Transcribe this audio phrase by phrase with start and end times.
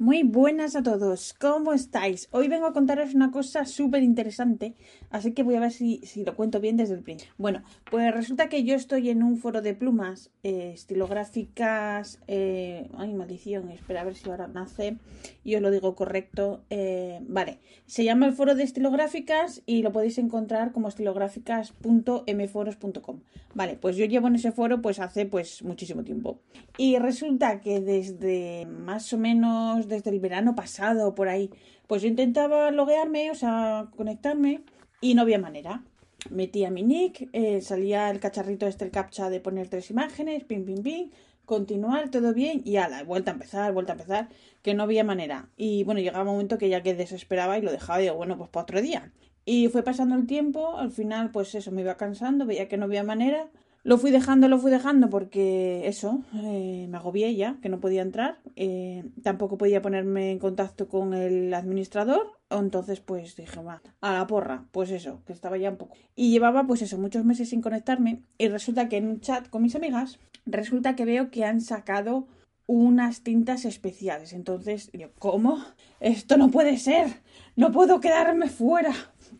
[0.00, 2.30] Muy buenas a todos, ¿cómo estáis?
[2.30, 4.74] Hoy vengo a contaros una cosa súper interesante,
[5.10, 7.34] así que voy a ver si, si, lo cuento bien desde el principio.
[7.36, 12.18] Bueno, pues resulta que yo estoy en un foro de plumas eh, estilográficas.
[12.28, 14.96] Eh, ay, maldición, espera a ver si ahora nace
[15.44, 16.64] y os lo digo correcto.
[16.70, 23.20] Eh, vale, se llama el foro de estilográficas y lo podéis encontrar como estilográficas.mforos.com.
[23.54, 26.40] Vale, pues yo llevo en ese foro pues hace pues muchísimo tiempo.
[26.76, 31.50] Y resulta que desde más o menos desde el verano pasado, por ahí,
[31.86, 34.62] pues yo intentaba loguearme, o sea, conectarme,
[35.00, 35.82] y no había manera.
[36.28, 40.64] Metía mi nick, eh, salía el cacharrito este, el captcha de poner tres imágenes, pim,
[40.64, 41.10] pim, pim,
[41.44, 44.28] continuar, todo bien, y ala, vuelta a empezar, vuelta a empezar,
[44.62, 45.48] que no había manera.
[45.56, 48.36] Y bueno, llegaba un momento que ya que desesperaba y lo dejaba, y digo, bueno,
[48.36, 49.12] pues para otro día.
[49.44, 52.84] Y fue pasando el tiempo, al final, pues eso, me iba cansando, veía que no
[52.84, 53.50] había manera,
[53.82, 58.02] lo fui dejando, lo fui dejando porque eso, eh, me agobié ya, que no podía
[58.02, 58.38] entrar.
[58.56, 62.39] Eh, tampoco podía ponerme en contacto con el administrador.
[62.50, 65.96] Entonces, pues dije, va, a la porra, pues eso, que estaba ya un poco.
[66.16, 68.22] Y llevaba, pues eso, muchos meses sin conectarme.
[68.38, 72.26] Y resulta que en un chat con mis amigas, resulta que veo que han sacado
[72.70, 74.32] unas tintas especiales.
[74.32, 75.58] Entonces, yo, ¿cómo?
[75.98, 77.08] Esto no puede ser.
[77.56, 78.94] No puedo quedarme fuera.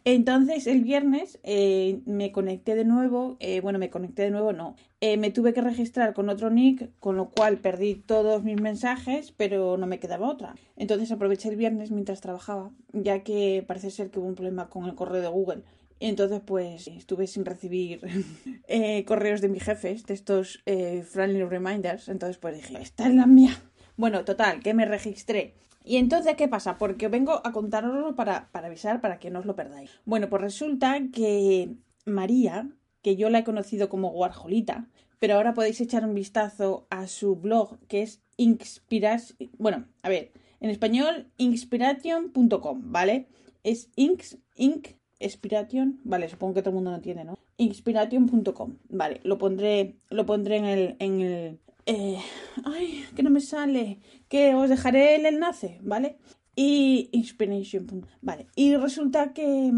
[0.05, 4.77] Entonces el viernes eh, me conecté de nuevo, eh, bueno, me conecté de nuevo, no,
[5.01, 9.33] eh, me tuve que registrar con otro nick, con lo cual perdí todos mis mensajes,
[9.33, 10.55] pero no me quedaba otra.
[10.77, 14.85] Entonces aproveché el viernes mientras trabajaba, ya que parece ser que hubo un problema con
[14.85, 15.63] el correo de Google.
[16.01, 18.01] Entonces, pues estuve sin recibir
[19.07, 22.09] correos de mis jefes, de estos friendly reminders.
[22.09, 23.57] Entonces, pues dije, esta es la mía.
[23.97, 25.55] Bueno, total, que me registré.
[25.85, 26.79] Y entonces, ¿qué pasa?
[26.79, 29.91] Porque vengo a contaroslo para, para avisar, para que no os lo perdáis.
[30.05, 31.75] Bueno, pues resulta que
[32.05, 32.71] María,
[33.03, 34.89] que yo la he conocido como Guarjolita,
[35.19, 39.51] pero ahora podéis echar un vistazo a su blog, que es Inspiration.
[39.59, 43.29] Bueno, a ver, en español, inspiration.com, ¿vale?
[43.63, 44.89] Es inks, ink,
[45.21, 47.39] inspiration, vale, supongo que todo el mundo lo entiende, ¿no?
[47.59, 52.19] Inspiration.com, vale, lo pondré, lo pondré en el, en el, eh,
[52.65, 53.99] ay, que no me sale,
[54.29, 56.19] que os dejaré el enlace, ¿vale?
[56.57, 58.07] Y Inspiration.
[58.21, 58.47] Vale.
[58.55, 59.73] Y resulta que,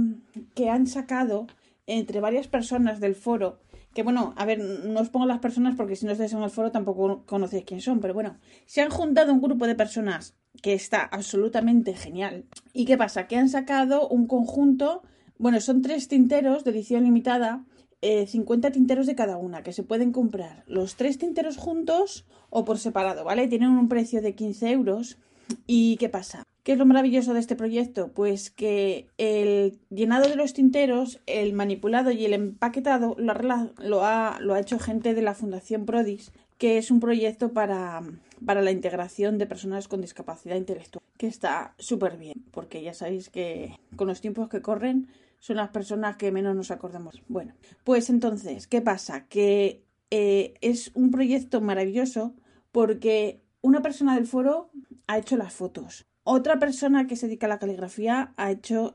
[0.54, 1.46] que han sacado
[1.86, 3.60] entre varias personas del foro,
[3.94, 6.50] que bueno, a ver, no os pongo las personas porque si no estáis en el
[6.50, 10.74] foro tampoco conocéis quién son, pero bueno, se han juntado un grupo de personas que
[10.74, 12.46] está absolutamente genial.
[12.72, 13.26] ¿Y qué pasa?
[13.26, 15.02] Que han sacado un conjunto,
[15.42, 17.64] bueno, son tres tinteros de edición limitada
[18.00, 22.64] 50 eh, tinteros de cada una, que se pueden comprar los tres tinteros juntos o
[22.64, 23.48] por separado, ¿vale?
[23.48, 25.18] Tienen un precio de 15 euros.
[25.66, 26.44] ¿Y qué pasa?
[26.62, 28.12] ¿Qué es lo maravilloso de este proyecto?
[28.12, 34.04] Pues que el llenado de los tinteros, el manipulado y el empaquetado lo ha, lo
[34.04, 38.00] ha, lo ha hecho gente de la Fundación Prodis, que es un proyecto para,
[38.46, 43.28] para la integración de personas con discapacidad intelectual, que está súper bien, porque ya sabéis
[43.28, 45.08] que con los tiempos que corren
[45.42, 47.20] son las personas que menos nos acordamos.
[47.26, 49.26] Bueno, pues entonces, ¿qué pasa?
[49.26, 52.36] Que eh, es un proyecto maravilloso
[52.70, 54.70] porque una persona del foro
[55.08, 56.06] ha hecho las fotos.
[56.22, 58.94] Otra persona que se dedica a la caligrafía ha hecho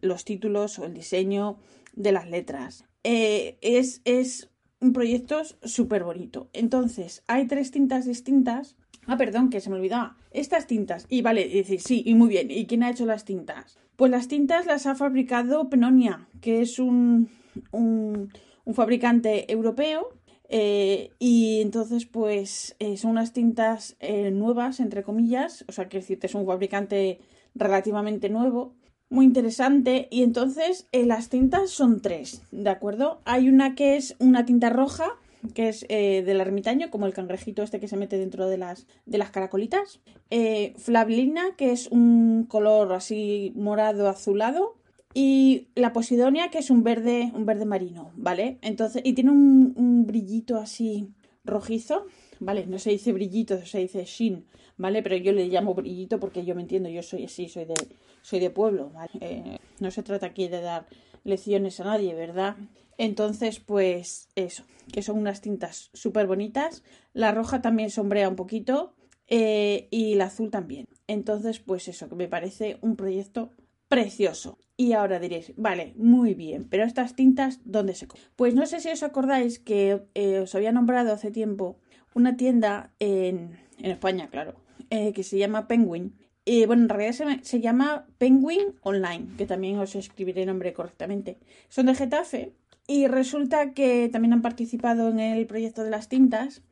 [0.00, 1.58] los títulos o el diseño
[1.92, 2.86] de las letras.
[3.04, 4.50] Eh, es, es
[4.80, 6.50] un proyecto súper bonito.
[6.52, 8.74] Entonces, hay tres tintas distintas.
[9.06, 10.16] Ah, perdón, que se me olvidaba.
[10.32, 11.06] Estas tintas.
[11.08, 12.50] Y vale, decir, sí, y muy bien.
[12.50, 13.78] ¿Y quién ha hecho las tintas?
[13.96, 17.28] Pues las tintas las ha fabricado Penonia, que es un,
[17.70, 18.30] un,
[18.72, 20.08] fabricante europeo.
[20.48, 25.64] Eh, y entonces, pues eh, son unas tintas eh, nuevas, entre comillas.
[25.68, 27.20] O sea, que decirte, es un fabricante
[27.54, 28.74] relativamente nuevo.
[29.10, 30.08] Muy interesante.
[30.10, 33.20] Y entonces, las tintas son tres, ¿de acuerdo?
[33.24, 35.16] Hay una que es una tinta roja,
[35.52, 38.86] que es eh, del ermitaño, como el cangrejito este que se mete dentro de las,
[39.06, 40.00] de las caracolitas.
[40.30, 44.76] Eh, flablina, que es un color así morado azulado.
[45.16, 48.58] Y la posidonia, que es un verde, un verde marino, ¿vale?
[48.62, 51.08] Entonces, y tiene un, un brillito así
[51.44, 52.06] rojizo,
[52.40, 52.66] ¿vale?
[52.66, 54.44] No se dice brillito, se dice shin,
[54.76, 55.02] ¿vale?
[55.02, 57.74] Pero yo le llamo brillito porque yo me entiendo, yo soy así, soy de,
[58.22, 59.10] soy de pueblo, ¿vale?
[59.20, 60.86] Eh, no se trata aquí de dar
[61.24, 62.56] lecciones a nadie, ¿verdad?
[62.98, 66.82] Entonces, pues eso, que son unas tintas súper bonitas.
[67.12, 68.94] La roja también sombrea un poquito.
[69.26, 70.86] eh, y el azul también.
[71.06, 73.52] Entonces, pues eso, que me parece un proyecto
[73.88, 74.58] precioso.
[74.76, 78.30] Y ahora diréis, vale, muy bien, pero estas tintas, ¿dónde se compran?
[78.36, 81.78] Pues no sé si os acordáis que eh, os había nombrado hace tiempo
[82.12, 84.56] una tienda en, en España, claro,
[84.90, 86.16] eh, que se llama Penguin.
[86.44, 91.38] Y bueno, en realidad se, llama Penguin Online, que también os escribiré el nombre correctamente.
[91.68, 92.52] Son de Getafe
[92.86, 96.62] y resulta que también han participado en el proyecto de las tintas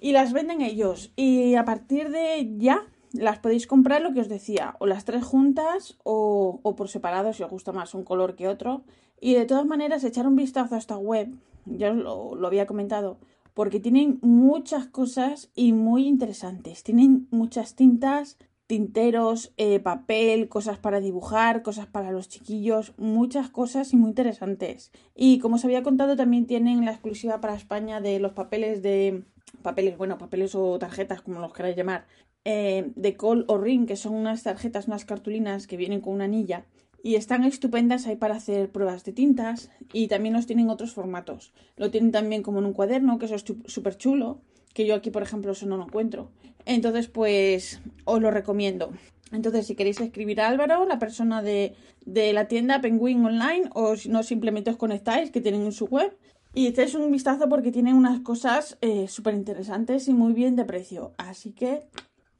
[0.00, 1.12] y las venden ellos.
[1.16, 5.24] Y a partir de ya las podéis comprar lo que os decía, o las tres
[5.24, 8.84] juntas o, o por separado si os gusta más un color que otro.
[9.20, 11.32] Y de todas maneras, echar un vistazo a esta web,
[11.66, 13.18] ya os lo, lo había comentado,
[13.54, 16.82] porque tienen muchas cosas y muy interesantes.
[16.82, 23.92] Tienen muchas tintas, tinteros, eh, papel, cosas para dibujar, cosas para los chiquillos, muchas cosas
[23.92, 24.92] y muy interesantes.
[25.14, 29.24] Y como os había contado, también tienen la exclusiva para España de los papeles de
[29.62, 32.06] papeles, bueno, papeles o tarjetas, como los queráis llamar,
[32.44, 36.24] eh, de call o ring, que son unas tarjetas, unas cartulinas que vienen con una
[36.24, 36.64] anilla
[37.02, 41.52] y están estupendas ahí para hacer pruebas de tintas y también los tienen otros formatos.
[41.76, 44.40] Lo tienen también como en un cuaderno, que eso es súper chulo,
[44.74, 46.30] que yo aquí, por ejemplo, eso no lo encuentro.
[46.64, 48.92] Entonces, pues os lo recomiendo.
[49.32, 51.74] Entonces, si queréis escribir a Álvaro, la persona de,
[52.04, 55.86] de la tienda Penguin Online, o si no, simplemente os conectáis, que tienen en su
[55.86, 56.16] web,
[56.54, 60.64] y echáis un vistazo porque tienen unas cosas eh, súper interesantes y muy bien de
[60.64, 61.12] precio.
[61.16, 61.84] Así que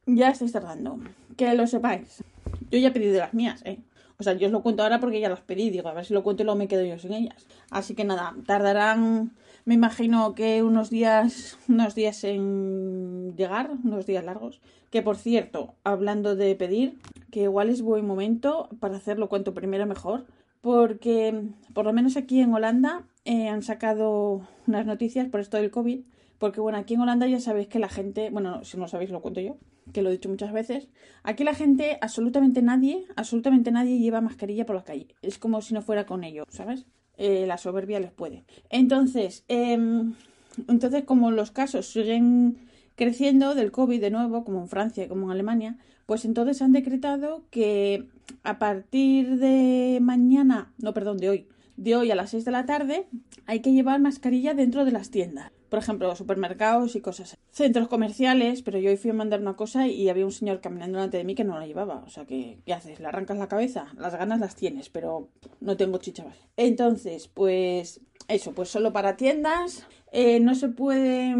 [0.04, 0.98] ya estáis tardando.
[1.36, 2.22] Que lo sepáis.
[2.70, 3.80] Yo ya he pedido las mías, ¿eh?
[4.18, 6.14] O sea, yo os lo cuento ahora porque ya las pedí, digo, a ver si
[6.14, 7.46] lo cuento y luego me quedo yo sin ellas.
[7.70, 9.32] Así que nada, tardarán,
[9.64, 14.60] me imagino que unos días, unos días en llegar, unos días largos.
[14.90, 16.98] Que por cierto, hablando de pedir,
[17.30, 20.26] que igual es buen momento para hacerlo cuanto primero mejor,
[20.60, 25.70] porque por lo menos aquí en Holanda eh, han sacado unas noticias por esto del
[25.70, 26.00] COVID
[26.42, 29.10] porque bueno, aquí en Holanda ya sabéis que la gente, bueno, si no lo sabéis
[29.10, 29.58] lo cuento yo,
[29.92, 30.88] que lo he dicho muchas veces,
[31.22, 35.06] aquí la gente, absolutamente nadie, absolutamente nadie lleva mascarilla por la calle.
[35.22, 36.84] Es como si no fuera con ellos, ¿sabes?
[37.18, 38.44] Eh, la soberbia les puede.
[38.70, 40.14] Entonces, em,
[40.68, 42.56] entonces como los casos siguen
[42.96, 47.42] creciendo del COVID de nuevo, como en Francia, como en Alemania, pues entonces han decretado
[47.50, 48.06] que
[48.42, 52.66] a partir de mañana, no, perdón, de hoy, de hoy a las 6 de la
[52.66, 53.06] tarde,
[53.46, 57.38] hay que llevar mascarilla dentro de las tiendas por ejemplo, supermercados y cosas.
[57.50, 60.98] Centros comerciales, pero yo hoy fui a mandar una cosa y había un señor caminando
[60.98, 62.02] delante de mí que no la llevaba.
[62.06, 63.00] O sea, que, ¿qué haces?
[63.00, 63.86] ¿Le arrancas la cabeza?
[63.96, 65.30] Las ganas las tienes, pero
[65.60, 66.26] no tengo chicha
[66.58, 69.86] Entonces, pues eso, pues solo para tiendas.
[70.12, 71.34] Eh, no se puede,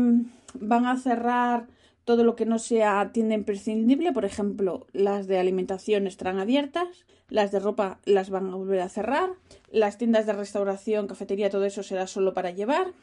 [0.54, 1.66] van a cerrar
[2.06, 7.52] todo lo que no sea tienda imprescindible, por ejemplo, las de alimentación estarán abiertas, las
[7.52, 9.28] de ropa las van a volver a cerrar,
[9.70, 12.94] las tiendas de restauración, cafetería, todo eso será solo para llevar.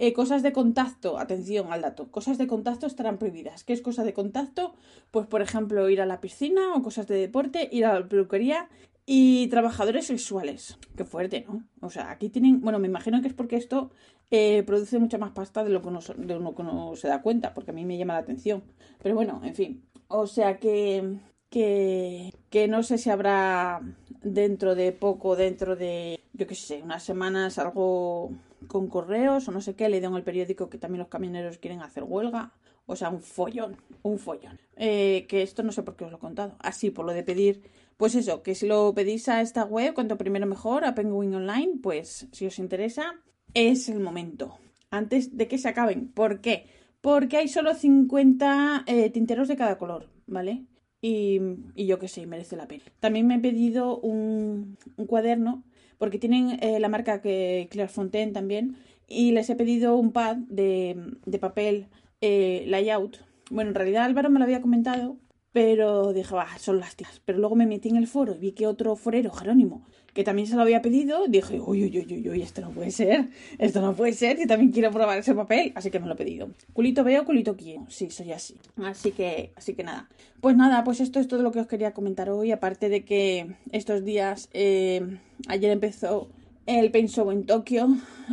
[0.00, 3.64] Eh, cosas de contacto, atención al dato, cosas de contacto estarán prohibidas.
[3.64, 4.74] ¿Qué es cosa de contacto?
[5.10, 8.68] Pues por ejemplo ir a la piscina o cosas de deporte, ir a la peluquería
[9.06, 10.78] y trabajadores sexuales.
[10.96, 11.64] Qué fuerte, ¿no?
[11.80, 13.90] O sea, aquí tienen, bueno, me imagino que es porque esto
[14.30, 17.20] eh, produce mucha más pasta de lo que uno, de uno que uno se da
[17.20, 18.62] cuenta, porque a mí me llama la atención.
[19.02, 19.82] Pero bueno, en fin.
[20.06, 21.18] O sea que,
[21.50, 23.80] que, que no sé si habrá
[24.22, 28.30] dentro de poco, dentro de, yo qué sé, unas semanas algo
[28.66, 31.58] con correos o no sé qué, he leído en el periódico que también los camioneros
[31.58, 32.52] quieren hacer huelga.
[32.86, 34.58] O sea, un follón, un follón.
[34.76, 36.56] Eh, que esto no sé por qué os lo he contado.
[36.58, 37.62] Así, por lo de pedir,
[37.98, 41.74] pues eso, que si lo pedís a esta web, cuanto primero mejor, a Penguin Online,
[41.82, 43.16] pues si os interesa,
[43.52, 44.56] es el momento.
[44.90, 46.08] Antes de que se acaben.
[46.08, 46.64] ¿Por qué?
[47.02, 50.64] Porque hay solo 50 eh, tinteros de cada color, ¿vale?
[51.02, 51.40] Y,
[51.74, 52.84] y yo qué sé, merece la pena.
[53.00, 55.62] También me he pedido un, un cuaderno
[55.98, 58.76] porque tienen eh, la marca que Clairefontaine también
[59.06, 61.86] y les he pedido un pad de, de papel
[62.20, 63.18] eh, layout.
[63.50, 65.16] Bueno, en realidad Álvaro me lo había comentado,
[65.52, 67.20] pero dije, va, son las tías.
[67.24, 70.46] Pero luego me metí en el foro y vi que otro forero, Jerónimo, que también
[70.46, 73.28] se lo había pedido, dije, uy, uy, uy, uy, esto no puede ser,
[73.58, 76.16] esto no puede ser, yo también quiero probar ese papel, así que me lo he
[76.16, 76.50] pedido.
[76.72, 78.56] Culito veo, culito quiero, sí, soy así.
[78.76, 80.08] Así que, así que nada.
[80.40, 83.54] Pues nada, pues esto es todo lo que os quería comentar hoy, aparte de que
[83.72, 86.28] estos días, eh, ayer empezó
[86.66, 87.88] el Paint Show en Tokio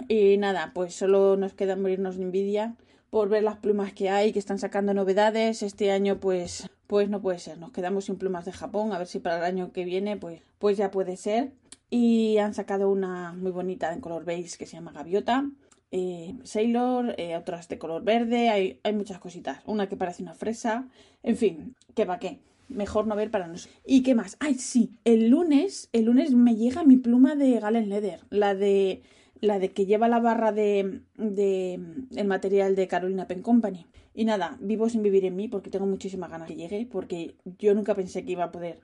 [0.10, 2.76] y nada, pues solo nos queda morirnos de envidia
[3.16, 5.64] por ver las plumas que hay, que están sacando novedades.
[5.64, 7.58] Este año pues pues no puede ser.
[7.58, 10.42] Nos quedamos sin plumas de Japón, a ver si para el año que viene pues
[10.60, 11.54] pues ya puede ser.
[11.90, 15.50] Y han sacado una muy bonita en color beige que se llama Gaviota.
[15.92, 19.60] Eh, Sailor, eh, otras de color verde, hay, hay muchas cositas.
[19.66, 20.90] Una que parece una fresa.
[21.24, 22.42] En fin, ¿qué va qué?
[22.68, 23.80] Mejor no ver para nosotros.
[23.86, 24.36] ¿Y qué más?
[24.42, 29.04] Ay, sí, el lunes, el lunes me llega mi pluma de Galen Leather, la de
[29.42, 31.80] la de que lleva la barra de, de
[32.16, 33.86] el material de Carolina Pen Company.
[34.14, 37.74] Y nada, vivo sin vivir en mí porque tengo muchísimas ganas que llegue, porque yo
[37.74, 38.80] nunca pensé que iba a poder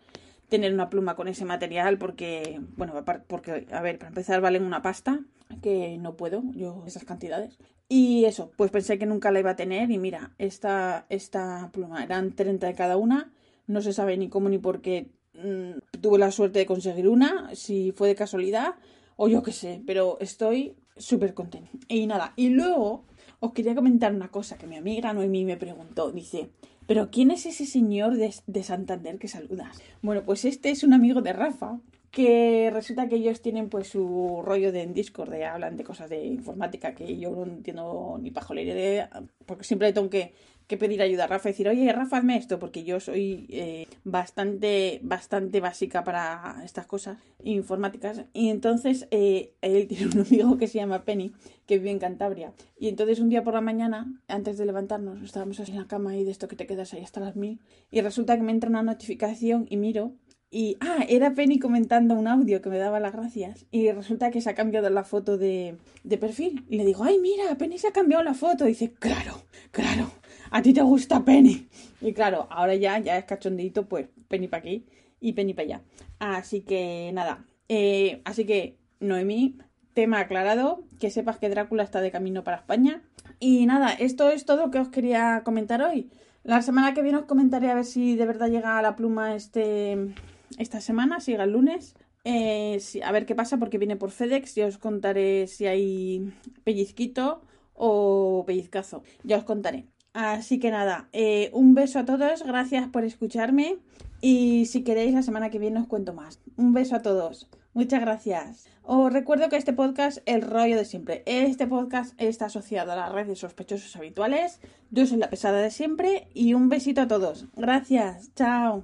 [0.49, 2.93] tener una pluma con ese material porque, bueno,
[3.27, 5.21] porque, a ver, para empezar valen una pasta,
[5.61, 7.57] que no puedo yo esas cantidades.
[7.87, 12.03] Y eso, pues pensé que nunca la iba a tener y mira, esta, esta pluma
[12.03, 13.31] eran 30 de cada una,
[13.67, 17.53] no se sabe ni cómo ni por qué mm, tuve la suerte de conseguir una,
[17.55, 18.75] si fue de casualidad
[19.23, 21.69] o yo qué sé, pero estoy súper contenta.
[21.87, 23.05] Y nada, y luego
[23.39, 26.49] os quería comentar una cosa que mi amiga Noemí me preguntó, dice,
[26.87, 29.77] pero ¿quién es ese señor de, Santander que saludas?
[30.01, 34.41] Bueno, pues este es un amigo de Rafa, que resulta que ellos tienen pues su
[34.43, 38.31] rollo de en Discord, de hablan de cosas de informática que yo no entiendo ni
[38.31, 39.07] pajolera,
[39.45, 40.33] porque siempre tengo que
[40.71, 43.87] que pedir ayuda a Rafa y decir, oye, Rafa, hazme esto, porque yo soy eh,
[44.05, 48.23] bastante, bastante básica para estas cosas informáticas.
[48.31, 51.33] Y entonces eh, él tiene un amigo que se llama Penny,
[51.65, 52.53] que vive en Cantabria.
[52.79, 56.15] Y entonces un día por la mañana, antes de levantarnos, estábamos así en la cama
[56.15, 57.59] y de esto que te quedas ahí hasta las mil.
[57.91, 60.13] Y resulta que me entra una notificación y miro
[60.49, 63.65] y, ah, era Penny comentando un audio que me daba las gracias.
[63.71, 65.75] Y resulta que se ha cambiado la foto de,
[66.05, 66.65] de perfil.
[66.69, 68.65] Y le digo, ay, mira, Penny se ha cambiado la foto.
[68.65, 70.11] Y dice, claro, claro
[70.51, 71.67] a ti te gusta Penny.
[72.01, 74.85] Y claro, ahora ya, ya es cachondito, pues Penny para aquí
[75.19, 75.81] y Penny para allá.
[76.19, 79.57] Así que nada, eh, así que Noemí,
[79.93, 83.01] tema aclarado, que sepas que Drácula está de camino para España.
[83.39, 86.11] Y nada, esto es todo lo que os quería comentar hoy.
[86.43, 90.13] La semana que viene os comentaré a ver si de verdad llega la pluma este,
[90.57, 91.95] esta semana, si llega el lunes.
[92.23, 97.41] Eh, a ver qué pasa porque viene por FedEx y os contaré si hay pellizquito
[97.73, 99.03] o pellizcazo.
[99.23, 99.90] Ya os contaré.
[100.13, 103.77] Así que nada, eh, un beso a todos, gracias por escucharme
[104.19, 106.39] y si queréis la semana que viene os cuento más.
[106.57, 108.67] Un beso a todos, muchas gracias.
[108.83, 113.09] Os recuerdo que este podcast, el rollo de siempre, este podcast está asociado a la
[113.09, 114.59] red de sospechosos habituales.
[114.89, 117.45] Yo soy la pesada de siempre y un besito a todos.
[117.55, 118.83] Gracias, chao.